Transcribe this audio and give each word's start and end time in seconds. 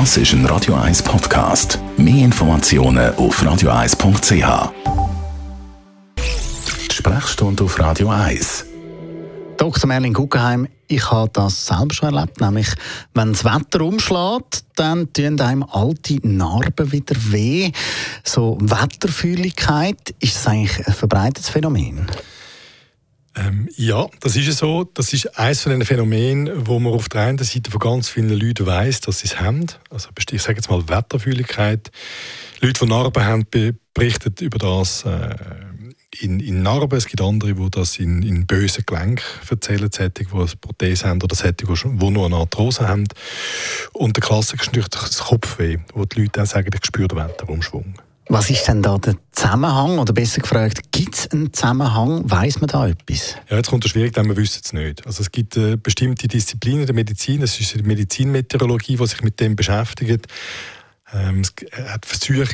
Das 0.00 0.16
ist 0.16 0.32
ein 0.32 0.44
Radio 0.46 0.74
1 0.74 1.04
Podcast. 1.04 1.78
Mehr 1.96 2.24
Informationen 2.24 3.14
auf 3.14 3.40
radio1.ch. 3.40 4.72
Die 6.18 6.92
Sprechstunde 6.92 7.62
auf 7.62 7.78
Radio 7.78 8.08
1. 8.08 8.64
Dr. 9.56 9.86
Merlin 9.86 10.12
Guggenheim, 10.12 10.66
ich 10.88 11.08
habe 11.12 11.30
das 11.32 11.66
selber 11.66 11.94
schon 11.94 12.12
erlebt, 12.12 12.40
nämlich 12.40 12.74
wenn 13.14 13.34
das 13.34 13.44
Wetter 13.44 13.82
umschlägt, 13.82 14.64
dann 14.74 15.12
tun 15.12 15.40
einem 15.40 15.62
alte 15.62 16.18
Narben 16.26 16.90
wieder 16.90 17.14
weh. 17.30 17.70
So 18.24 18.58
Wetterfühligkeit, 18.60 20.12
ist 20.18 20.34
das 20.34 20.48
eigentlich 20.48 20.88
ein 20.88 20.92
verbreitetes 20.92 21.50
Phänomen? 21.50 22.10
Ähm, 23.54 23.68
ja, 23.76 24.06
das 24.20 24.36
ist 24.36 24.58
so. 24.58 24.84
Das 24.84 25.12
ist 25.12 25.38
eines 25.38 25.62
von 25.62 25.72
den 25.72 25.84
Phänomenen, 25.84 26.66
wo 26.66 26.78
man 26.78 26.92
auf 26.92 27.08
der 27.08 27.22
einen 27.22 27.38
Seite 27.38 27.70
von 27.70 27.80
ganz 27.80 28.08
vielen 28.08 28.30
Leuten 28.30 28.66
weiß, 28.66 29.00
dass 29.02 29.20
sie 29.20 29.26
es 29.26 29.40
haben. 29.40 29.66
Also 29.90 30.08
ich 30.30 30.42
sage 30.42 30.56
jetzt 30.56 30.70
mal 30.70 30.88
Wetterfühligkeit. 30.88 31.90
Leute, 32.60 32.84
die 32.84 32.90
Narben 32.90 33.24
haben, 33.24 33.46
berichten 33.94 34.34
über 34.40 34.58
das 34.58 35.04
äh, 35.04 35.36
in, 36.20 36.40
in 36.40 36.62
Narben. 36.62 36.96
Es 36.96 37.06
gibt 37.06 37.20
andere, 37.20 37.54
die 37.54 37.70
das 37.70 37.98
in, 37.98 38.22
in 38.22 38.46
bösen 38.46 38.84
Gelenken 38.86 39.24
erzählen, 39.48 39.90
die 39.90 40.26
eine 40.32 40.46
Prothese 40.60 41.08
haben 41.08 41.22
oder 41.22 41.36
die, 41.52 41.64
die 41.64 42.10
nur 42.10 42.26
eine 42.26 42.36
Arthrose 42.36 42.88
haben. 42.88 43.06
Und 43.92 44.16
der 44.16 44.22
Klassiker 44.22 44.62
ist 44.62 44.68
natürlich 44.68 44.88
das 44.88 45.18
Kopfweh, 45.18 45.78
wo 45.94 46.04
die 46.04 46.22
Leute 46.22 46.42
auch 46.42 46.46
sagen, 46.46 46.70
ich 46.72 46.86
spüre 46.86 47.08
den 47.08 47.18
Wetterumschwung. 47.18 47.94
Was 48.28 48.48
ist 48.48 48.66
denn 48.66 48.82
da 48.82 48.96
der 48.96 49.16
Zusammenhang? 49.32 49.98
Oder 49.98 50.14
besser 50.14 50.40
gefragt, 50.40 50.80
gibt 51.14 51.18
es 51.18 51.30
einen 51.30 51.52
Zusammenhang? 51.52 52.28
Weiß 52.28 52.60
man 52.60 52.68
da 52.68 52.88
etwas? 52.88 53.36
Ja, 53.48 53.56
jetzt 53.56 53.70
kommt 53.70 53.84
es 53.84 53.92
schwierig, 53.92 54.14
denn 54.14 54.26
wir 54.26 54.36
wissen 54.36 54.62
es 54.64 54.72
nicht. 54.72 55.06
Also 55.06 55.22
es 55.22 55.30
gibt 55.30 55.56
äh, 55.56 55.76
bestimmte 55.76 56.26
Disziplinen 56.26 56.86
der 56.86 56.94
Medizin, 56.94 57.42
es 57.42 57.60
ist 57.60 57.74
die 57.74 57.82
Medizinmeteorologie, 57.82 58.96
die 58.96 59.06
sich 59.06 59.22
mit 59.22 59.38
dem 59.38 59.54
beschäftigt. 59.54 60.26
Ähm, 61.12 61.42
es 61.42 61.54
hat 61.86 62.06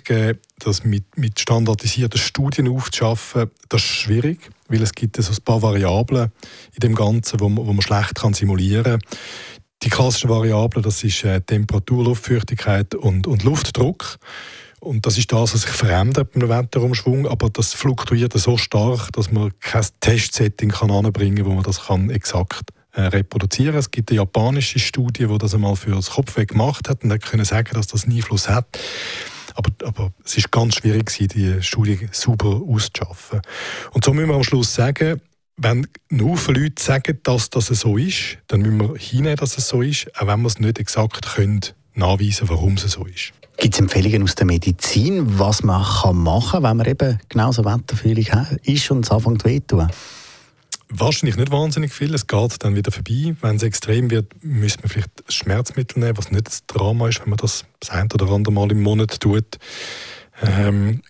gegeben, 0.05 0.39
das 0.59 0.85
mit, 0.85 1.17
mit 1.17 1.41
standardisierten 1.41 2.19
Studien 2.19 2.69
aufzuschaffen. 2.69 3.51
Das 3.71 3.81
ist 3.81 3.89
schwierig, 3.89 4.51
weil 4.69 4.83
es 4.83 4.93
gibt 4.93 5.17
so 5.17 5.33
ein 5.33 5.43
paar 5.43 5.63
Variablen 5.63 6.31
in 6.75 6.81
dem 6.81 6.95
Ganzen, 6.95 7.41
wo 7.41 7.49
man, 7.49 7.67
wo 7.67 7.73
man 7.73 7.83
schlecht 7.83 8.17
kann 8.17 8.35
simulieren 8.35 9.01
kann. 9.01 9.19
Die 9.83 9.89
klassischen 9.89 10.29
Variablen, 10.29 10.83
das 10.83 11.03
ist 11.03 11.25
äh, 11.25 11.41
Temperatur, 11.41 12.05
Luftfeuchtigkeit 12.05 12.95
und, 12.95 13.27
und 13.27 13.43
Luftdruck. 13.43 14.19
Und 14.81 15.05
das 15.05 15.19
ist 15.19 15.31
das, 15.31 15.55
was 15.55 15.63
sich 15.63 15.71
verändert 15.71 16.33
beim 16.33 16.49
Wetterumschwung, 16.49 17.29
aber 17.29 17.51
das 17.51 17.75
fluktuiert 17.75 18.33
so 18.33 18.57
stark, 18.57 19.13
dass 19.13 19.31
man 19.31 19.53
kein 19.61 19.85
Testsetting 20.01 20.71
kann 20.71 20.91
anbringen 20.91 21.37
kann, 21.37 21.47
wo 21.47 21.53
man 21.53 21.63
das 21.63 21.87
kann 21.87 22.09
exakt 22.09 22.71
äh, 22.93 23.03
reproduzieren 23.03 23.77
Es 23.77 23.91
gibt 23.91 24.11
eine 24.11 24.17
japanische 24.17 24.79
Studie, 24.79 25.27
die 25.27 25.39
das 25.39 25.55
einmal 25.55 25.77
für 25.77 25.93
das 25.93 26.11
Kopfweh 26.11 26.47
gemacht 26.47 26.89
hat 26.89 27.05
und 27.05 27.13
hat 27.13 27.23
können 27.23 27.45
sagen, 27.45 27.71
dass 27.75 27.89
das 27.89 28.05
einen 28.05 28.17
Einfluss 28.17 28.49
hat. 28.49 28.79
Aber, 29.55 29.71
aber 29.85 30.13
es 30.25 30.39
ist 30.39 30.51
ganz 30.51 30.77
schwierig, 30.77 31.13
die 31.29 31.63
Studie 31.63 32.09
sauber 32.13 32.63
auszuschaffen. 32.67 33.43
Und 33.93 34.05
so 34.05 34.15
müssen 34.15 34.29
wir 34.29 34.37
am 34.37 34.45
Schluss 34.45 34.75
sagen, 34.75 35.21
wenn 35.57 35.87
nur 36.09 36.39
viele 36.39 36.63
Leute 36.63 36.83
sagen, 36.83 37.19
dass 37.23 37.51
das 37.51 37.67
so 37.67 37.99
ist, 37.99 38.39
dann 38.47 38.63
müssen 38.63 38.81
wir 38.81 38.97
hinnehmen, 38.97 39.37
dass 39.37 39.59
es 39.59 39.69
so 39.69 39.83
ist, 39.83 40.09
auch 40.17 40.27
wenn 40.27 40.41
wir 40.41 40.47
es 40.47 40.59
nicht 40.59 40.79
exakt 40.79 41.35
können 41.35 41.61
nachweisen 41.95 42.49
warum 42.49 42.75
es 42.75 42.83
so 42.83 43.05
ist. 43.05 43.33
Gibt 43.61 43.75
es 43.75 43.81
Empfehlungen 43.81 44.23
aus 44.23 44.35
der 44.37 44.47
Medizin, 44.47 45.39
was 45.39 45.63
man 45.63 45.85
kann 45.85 46.17
machen 46.17 46.63
kann, 46.63 46.63
wenn 46.63 46.77
man 46.79 46.87
eben 46.87 47.19
genauso 47.29 47.63
wetterfühlig 47.63 48.31
ist 48.63 48.91
und 48.91 49.05
es 49.05 49.11
anfängt 49.11 49.45
weh 49.45 49.61
tun? 49.61 49.87
Wahrscheinlich 50.89 51.37
nicht 51.37 51.53
wahnsinnig 51.53 51.93
viel. 51.93 52.15
Es 52.15 52.27
geht 52.27 52.65
dann 52.65 52.75
wieder 52.75 52.91
vorbei. 52.91 53.37
Wenn 53.43 53.57
es 53.57 53.63
extrem 53.63 54.11
wird, 54.11 54.33
müsste 54.43 54.81
man 54.81 54.89
vielleicht 54.89 55.11
Schmerzmittel 55.29 56.01
nehmen, 56.01 56.17
was 56.17 56.31
nicht 56.31 56.47
das 56.47 56.65
Drama 56.67 57.09
ist, 57.09 57.21
wenn 57.21 57.29
man 57.29 57.37
das 57.37 57.67
das 57.81 57.91
ein 57.91 58.09
oder 58.15 58.31
andere 58.31 58.55
Mal 58.55 58.73
im 58.73 58.83
Monat 58.83 59.21
tut. 59.21 59.59
Ähm, 60.41 61.03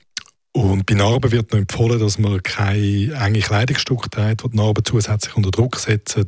und 0.53 0.85
bei 0.87 0.95
Narben 0.95 1.31
wird 1.31 1.53
noch 1.53 1.61
empfohlen, 1.61 2.01
dass 2.01 2.19
man 2.19 2.43
keine 2.43 3.15
enge 3.15 3.39
Kleidungsstücke 3.39 4.11
trägt, 4.11 4.43
die 4.43 4.51
die 4.51 4.57
Narben 4.57 4.85
zusätzlich 4.85 5.37
unter 5.37 5.53
Druck 5.53 5.77
setzen. 5.77 6.23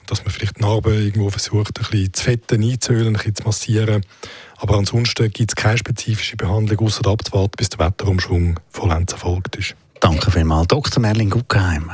Und 0.00 0.10
dass 0.10 0.24
man 0.24 0.32
vielleicht 0.32 0.56
die 0.56 0.62
Narben 0.62 0.94
irgendwo 0.94 1.28
versucht, 1.28 1.78
ein 1.78 1.86
bisschen 1.90 2.14
zu 2.14 2.24
fetten, 2.24 2.62
einzuölen, 2.64 3.08
ein 3.08 3.12
bisschen 3.12 3.34
zu 3.36 3.44
massieren. 3.44 4.06
Aber 4.58 4.76
ansonsten 4.76 5.30
gibt 5.30 5.52
es 5.52 5.56
keine 5.56 5.78
spezifische 5.78 6.36
Behandlung, 6.36 6.86
außer 6.86 7.06
abzuwarten, 7.06 7.52
bis 7.56 7.68
der 7.70 7.86
Wetterumschwung 7.86 8.58
vollends 8.70 9.12
erfolgt 9.12 9.56
ist. 9.56 9.74
Danke 10.00 10.30
vielmals, 10.30 10.68
Dr. 10.68 11.00
Merlin 11.00 11.30
Guggenheim. 11.30 11.90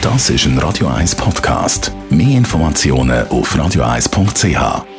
Das 0.00 0.28
ist 0.28 0.44
ein 0.44 0.58
Radio 0.58 0.88
1 0.88 1.14
Podcast. 1.14 1.90
Mehr 2.10 2.36
Informationen 2.36 3.26
auf 3.28 3.56
radio1.ch. 3.56 4.93